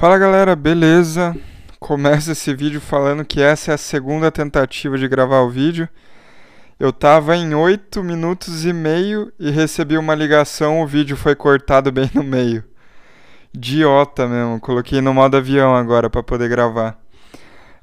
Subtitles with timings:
[0.00, 1.36] Fala galera, beleza?
[1.78, 5.86] Começa esse vídeo falando que essa é a segunda tentativa de gravar o vídeo.
[6.78, 11.92] Eu tava em 8 minutos e meio e recebi uma ligação, o vídeo foi cortado
[11.92, 12.64] bem no meio.
[13.52, 16.98] Idiota mesmo, coloquei no modo avião agora para poder gravar.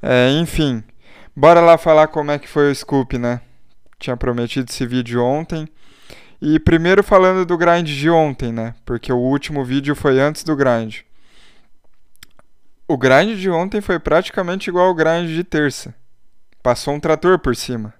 [0.01, 0.83] É, enfim,
[1.35, 3.41] bora lá falar como é que foi o scoop, né?
[3.99, 5.69] Tinha prometido esse vídeo ontem.
[6.41, 8.73] E primeiro falando do grind de ontem, né?
[8.83, 11.05] Porque o último vídeo foi antes do grind.
[12.87, 15.93] O grind de ontem foi praticamente igual ao grind de terça.
[16.63, 17.93] Passou um trator por cima.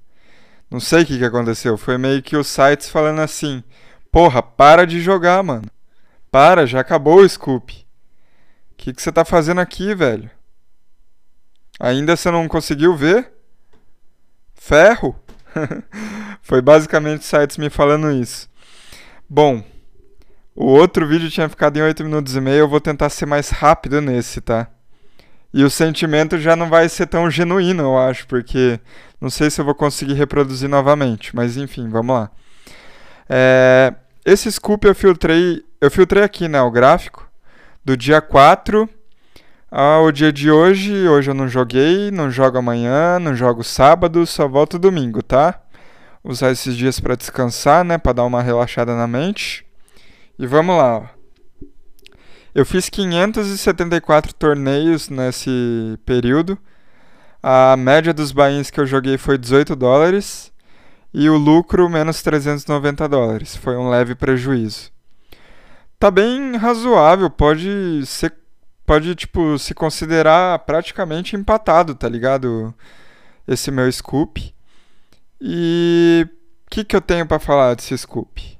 [0.72, 1.78] Não sei o que, que aconteceu.
[1.78, 3.62] Foi meio que os sites falando assim:
[4.10, 5.70] Porra, para de jogar, mano.
[6.32, 7.86] Para, já acabou o scoop.
[8.72, 10.30] O que, que você tá fazendo aqui, velho?
[11.80, 13.32] Ainda você não conseguiu ver?
[14.54, 15.16] Ferro?
[16.42, 18.50] Foi basicamente sites me falando isso.
[19.30, 19.64] Bom,
[20.56, 23.50] o outro vídeo tinha ficado em 8 minutos e meio, eu vou tentar ser mais
[23.50, 24.70] rápido nesse, tá?
[25.54, 28.80] E o sentimento já não vai ser tão genuíno, eu acho, porque
[29.20, 32.32] não sei se eu vou conseguir reproduzir novamente, mas enfim, vamos lá.
[33.30, 33.94] É,
[34.26, 37.28] esse scoop eu filtrei, eu filtrei aqui, né, o gráfico,
[37.84, 38.90] do dia 4
[39.72, 41.08] ao dia de hoje.
[41.08, 45.62] Hoje eu não joguei, não jogo amanhã, não jogo sábado, só volto domingo, tá?
[46.24, 49.66] Usar esses dias para descansar, né, para dar uma relaxada na mente.
[50.38, 51.17] E vamos lá, ó.
[52.58, 56.58] Eu fiz 574 torneios nesse período.
[57.42, 60.52] A média dos buy-ins que eu joguei foi 18 dólares
[61.14, 63.56] e o lucro menos 390 dólares.
[63.56, 64.92] Foi um leve prejuízo.
[66.00, 68.34] Tá bem razoável, pode ser
[68.88, 72.74] pode tipo se considerar praticamente empatado, tá ligado?
[73.48, 74.52] Esse meu scoop.
[75.40, 76.28] E
[76.66, 78.57] o que, que eu tenho para falar desse scoop?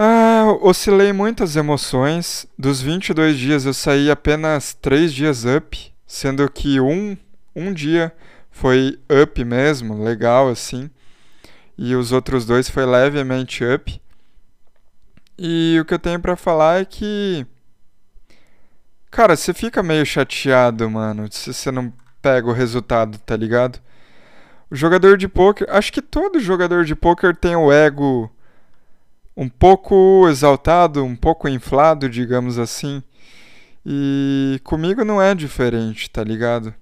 [0.00, 2.46] Ah, oscilei muitas emoções.
[2.56, 7.16] Dos 22 dias eu saí apenas 3 dias up, sendo que um,
[7.54, 8.14] um dia
[8.48, 10.88] foi up mesmo, legal assim.
[11.76, 14.00] E os outros dois foi levemente up.
[15.36, 17.44] E o que eu tenho para falar é que
[19.10, 21.92] cara, você fica meio chateado, mano, se você não
[22.22, 23.80] pega o resultado, tá ligado?
[24.70, 28.30] O jogador de poker, acho que todo jogador de poker tem o ego
[29.38, 33.00] um pouco exaltado, um pouco inflado, digamos assim.
[33.86, 36.74] E comigo não é diferente, tá ligado?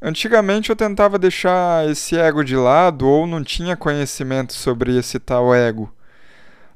[0.00, 5.54] Antigamente eu tentava deixar esse ego de lado ou não tinha conhecimento sobre esse tal
[5.54, 5.94] ego.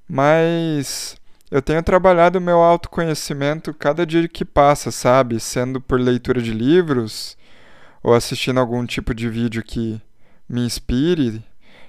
[0.07, 1.17] Mas
[1.51, 5.41] eu tenho trabalhado meu autoconhecimento cada dia que passa, sabe?
[5.41, 7.39] Sendo por leitura de livros
[8.03, 9.99] ou assistindo algum tipo de vídeo que
[10.47, 11.43] me inspire,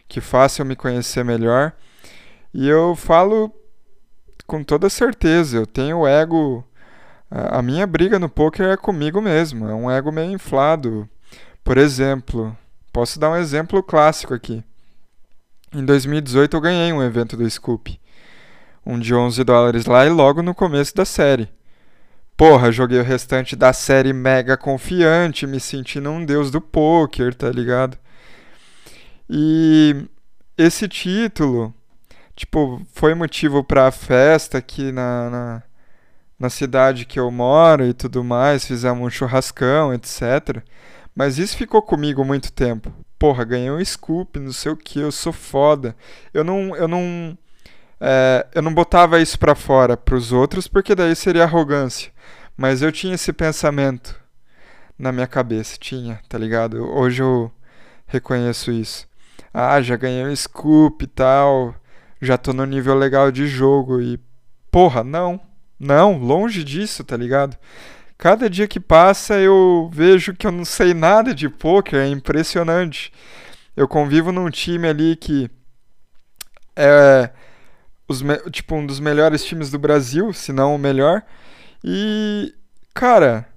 [0.07, 1.73] que faça eu me conhecer melhor.
[2.53, 3.53] E eu falo
[4.47, 6.65] com toda certeza, eu tenho ego.
[7.29, 11.07] A minha briga no poker é comigo mesmo, é um ego meio inflado.
[11.63, 12.57] Por exemplo,
[12.91, 14.63] posso dar um exemplo clássico aqui.
[15.71, 17.99] Em 2018 eu ganhei um evento do Scoop.
[18.83, 21.47] Um de 11 dólares lá e logo no começo da série.
[22.35, 27.51] Porra, joguei o restante da série mega confiante, me sentindo um deus do poker, tá
[27.51, 27.97] ligado?
[29.29, 30.07] E
[30.57, 31.71] esse título
[32.39, 35.63] tipo, foi motivo pra festa aqui na, na,
[36.39, 40.63] na, cidade que eu moro e tudo mais, fizemos um churrascão, etc.
[41.13, 42.93] Mas isso ficou comigo muito tempo.
[43.19, 45.93] Porra, ganhei um scoop, não sei o que, eu sou foda.
[46.33, 46.73] Eu não.
[46.77, 47.37] Eu não
[47.99, 52.11] é, eu não botava isso pra fora pros outros, porque daí seria arrogância.
[52.55, 54.17] Mas eu tinha esse pensamento
[54.97, 56.77] na minha cabeça, tinha, tá ligado?
[56.95, 57.51] Hoje eu
[58.07, 59.07] reconheço isso.
[59.53, 61.75] Ah, já ganhei um scoop e tal
[62.21, 64.19] já tô no nível legal de jogo e
[64.71, 65.39] porra, não.
[65.79, 67.57] Não, longe disso, tá ligado?
[68.17, 73.13] Cada dia que passa eu vejo que eu não sei nada de poker, é impressionante.
[73.77, 75.49] Eu convivo num time ali que
[76.75, 77.29] é
[78.09, 81.23] os, tipo um dos melhores times do Brasil, se não o melhor.
[81.81, 82.53] E
[82.93, 83.47] cara,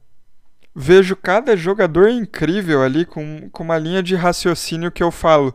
[0.73, 5.55] vejo cada jogador incrível ali com, com uma linha de raciocínio que eu falo,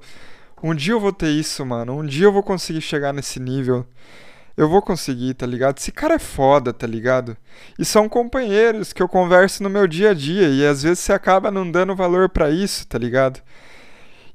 [0.64, 2.00] um dia eu vou ter isso, mano.
[2.00, 3.86] Um dia eu vou conseguir chegar nesse nível.
[4.56, 5.78] Eu vou conseguir, tá ligado?
[5.78, 7.38] Esse cara é foda, tá ligado?
[7.78, 11.14] E são companheiros que eu converso no meu dia a dia e às vezes você
[11.14, 13.40] acaba não dando valor para isso, tá ligado?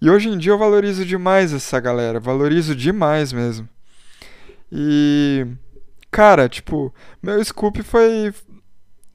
[0.00, 3.68] E hoje em dia eu valorizo demais essa galera, valorizo demais mesmo.
[4.70, 5.46] E
[6.10, 8.32] cara, tipo, meu scoop foi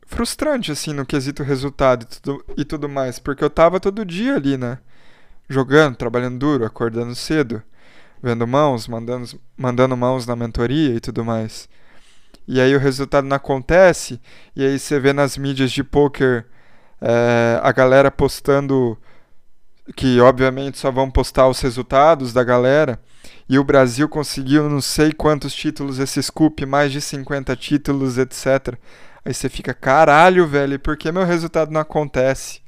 [0.06, 4.36] frustrante assim no quesito resultado e tudo, e tudo mais, porque eu tava todo dia
[4.36, 4.80] ali, né?
[5.50, 7.62] Jogando, trabalhando duro, acordando cedo,
[8.22, 11.70] vendo mãos, mandando, mandando mãos na mentoria e tudo mais.
[12.48, 14.22] e aí o resultado não acontece,
[14.56, 16.46] e aí você vê nas mídias de poker
[17.02, 18.98] é, a galera postando
[19.96, 23.00] que obviamente só vão postar os resultados da galera.
[23.50, 28.78] E o Brasil conseguiu não sei quantos títulos esse Scoop, mais de 50 títulos, etc.
[29.24, 32.62] Aí você fica, caralho, velho, por que meu resultado não acontece?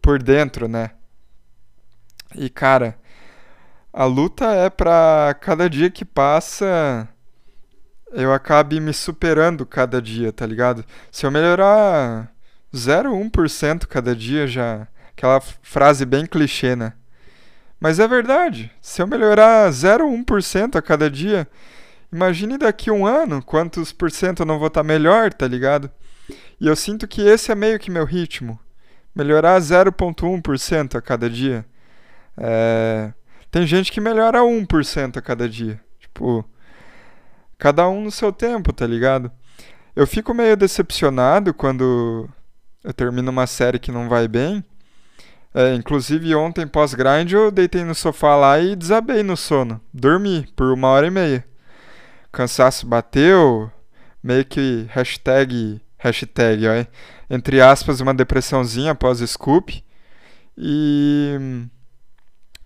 [0.00, 0.90] Por dentro, né?
[2.36, 2.98] E cara,
[3.92, 7.08] a luta é pra cada dia que passa
[8.12, 10.84] eu acabe me superando cada dia, tá ligado?
[11.10, 12.32] Se eu melhorar
[12.74, 14.86] 0,1% cada dia já.
[15.10, 16.94] Aquela frase bem clichê, né?
[17.78, 18.70] Mas é verdade.
[18.80, 21.46] Se eu melhorar 0,1% a cada dia,
[22.12, 25.90] imagine daqui um ano quantos por cento eu não vou estar tá melhor, tá ligado?
[26.60, 28.58] E eu sinto que esse é meio que meu ritmo.
[29.14, 31.64] Melhorar 0,1% a cada dia.
[32.40, 33.12] É...
[33.50, 35.80] Tem gente que melhora 1% a cada dia.
[35.98, 36.44] Tipo,
[37.58, 39.30] cada um no seu tempo, tá ligado?
[39.94, 42.28] Eu fico meio decepcionado quando
[42.82, 44.64] eu termino uma série que não vai bem.
[45.52, 49.80] É, inclusive ontem pós-grind eu deitei no sofá lá e desabei no sono.
[49.92, 51.44] Dormi por uma hora e meia.
[52.32, 53.70] Cansaço bateu,
[54.22, 56.86] meio que hashtag, hashtag, ó,
[57.28, 59.84] entre aspas, uma depressãozinha após Scoop.
[60.56, 61.66] E...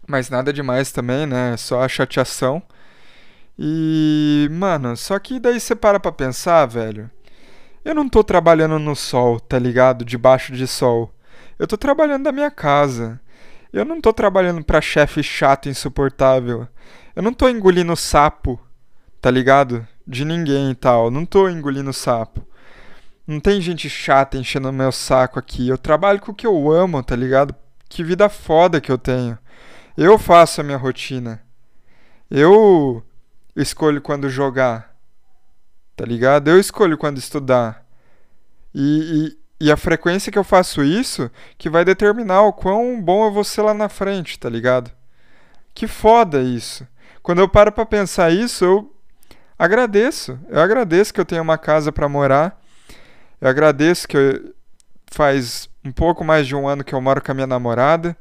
[0.07, 1.57] Mas nada demais também, né?
[1.57, 2.63] Só a chateação.
[3.59, 7.11] E, mano, só que daí você para pra pensar, velho.
[7.85, 10.05] Eu não tô trabalhando no sol, tá ligado?
[10.05, 11.13] Debaixo de sol.
[11.59, 13.21] Eu tô trabalhando da minha casa.
[13.73, 16.67] Eu não tô trabalhando pra chefe chato insuportável.
[17.15, 18.61] Eu não tô engolindo sapo,
[19.21, 19.87] tá ligado?
[20.07, 21.11] De ninguém e tal.
[21.11, 22.47] Não tô engolindo sapo.
[23.27, 25.69] Não tem gente chata enchendo meu saco aqui.
[25.69, 27.55] Eu trabalho com o que eu amo, tá ligado?
[27.89, 29.39] Que vida foda que eu tenho.
[29.97, 31.41] Eu faço a minha rotina.
[32.31, 33.05] Eu
[33.55, 34.95] escolho quando jogar.
[35.95, 36.49] Tá ligado?
[36.49, 37.87] Eu escolho quando estudar.
[38.75, 43.25] E, e, e, a frequência que eu faço isso que vai determinar o quão bom
[43.27, 44.91] eu vou ser lá na frente, tá ligado?
[45.73, 46.85] Que foda isso.
[47.23, 48.97] Quando eu paro pra pensar isso, eu
[49.57, 50.37] agradeço.
[50.49, 52.61] Eu agradeço que eu tenho uma casa para morar.
[53.41, 54.55] Eu agradeço que eu,
[55.07, 58.17] faz um pouco mais de um ano que eu moro com a minha namorada.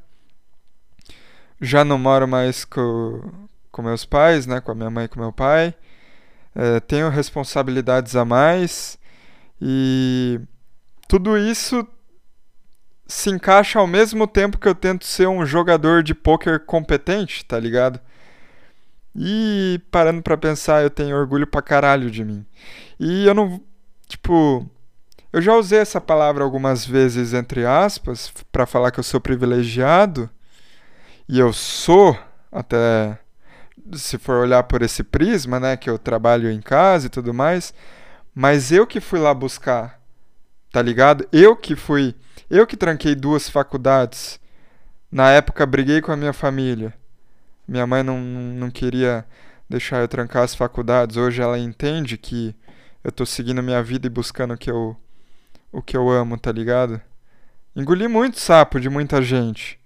[1.64, 3.20] Já não moro mais com,
[3.70, 4.60] com meus pais, né?
[4.60, 5.74] Com a minha mãe e com meu pai
[6.54, 8.96] é, tenho responsabilidades a mais
[9.60, 10.40] e
[11.08, 11.86] tudo isso
[13.06, 17.58] se encaixa ao mesmo tempo que eu tento ser um jogador de poker competente, tá
[17.58, 18.00] ligado?
[19.14, 22.44] E parando para pensar, eu tenho orgulho pra caralho de mim.
[22.98, 23.60] E eu não,
[24.08, 24.68] tipo,
[25.32, 30.30] eu já usei essa palavra algumas vezes entre aspas para falar que eu sou privilegiado,
[31.28, 32.18] e eu sou
[32.50, 33.18] até
[33.92, 37.74] se for olhar por esse prisma, né, que eu trabalho em casa e tudo mais,
[38.34, 40.00] mas eu que fui lá buscar,
[40.72, 41.28] tá ligado?
[41.32, 42.14] Eu que fui,
[42.50, 44.40] eu que tranquei duas faculdades.
[45.10, 46.92] Na época briguei com a minha família.
[47.66, 49.24] Minha mãe não, não queria
[49.68, 51.16] deixar eu trancar as faculdades.
[51.16, 52.54] Hoje ela entende que
[53.02, 54.96] eu tô seguindo minha vida e buscando o que eu
[55.70, 57.00] o que eu amo, tá ligado?
[57.74, 59.78] Engoli muito sapo de muita gente.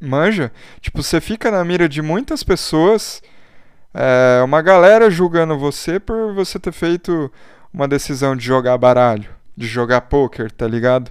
[0.00, 0.52] Manja?
[0.80, 3.22] Tipo, você fica na mira de muitas pessoas,
[3.92, 7.30] é, uma galera julgando você por você ter feito
[7.72, 11.10] uma decisão de jogar baralho, de jogar poker, tá ligado?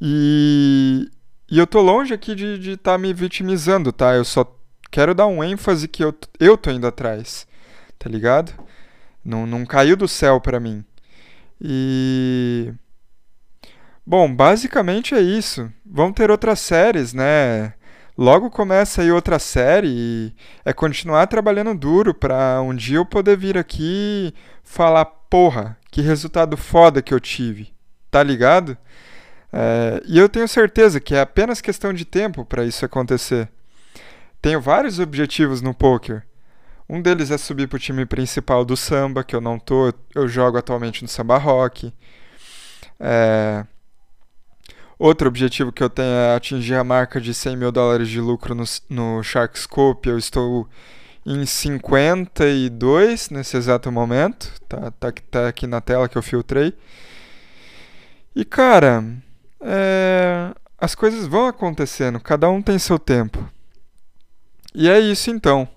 [0.00, 1.08] E,
[1.50, 4.14] e eu tô longe aqui de estar tá me vitimizando, tá?
[4.14, 4.44] Eu só
[4.90, 7.46] quero dar um ênfase que eu, eu tô indo atrás,
[7.98, 8.52] tá ligado?
[9.24, 10.84] Não, não caiu do céu pra mim.
[11.60, 12.72] E
[14.06, 15.70] Bom, basicamente é isso.
[15.84, 17.72] Vão ter outras séries, né?
[18.16, 20.34] Logo começa aí outra série e
[20.64, 24.32] é continuar trabalhando duro para um dia eu poder vir aqui
[24.62, 27.72] falar, porra, que resultado foda que eu tive.
[28.10, 28.76] Tá ligado?
[29.52, 33.48] É, e eu tenho certeza que é apenas questão de tempo para isso acontecer.
[34.40, 36.22] Tenho vários objetivos no poker.
[36.88, 40.58] Um deles é subir pro time principal do samba, que eu não tô, eu jogo
[40.58, 41.92] atualmente no samba rock.
[43.00, 43.64] É,
[44.98, 48.54] Outro objetivo que eu tenho é atingir a marca de 100 mil dólares de lucro
[48.54, 50.08] no, no Sharkscope.
[50.08, 50.68] Eu estou
[51.26, 54.52] em 52 nesse exato momento.
[54.68, 56.72] Tá, tá, tá aqui na tela que eu filtrei.
[58.36, 59.04] E cara,
[59.60, 63.48] é, as coisas vão acontecendo, cada um tem seu tempo.
[64.74, 65.68] E é isso então.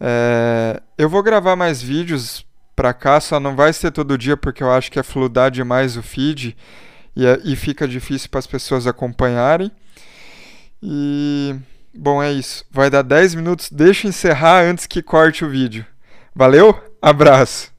[0.00, 4.62] É, eu vou gravar mais vídeos pra cá, só não vai ser todo dia porque
[4.62, 6.56] eu acho que é fludar demais o feed
[7.16, 9.70] e, é, e fica difícil para as pessoas acompanharem.
[10.82, 11.54] E
[11.94, 12.64] bom, é isso.
[12.70, 13.70] Vai dar 10 minutos.
[13.70, 15.84] Deixa eu encerrar antes que corte o vídeo.
[16.34, 16.78] Valeu?
[17.00, 17.73] Abraço.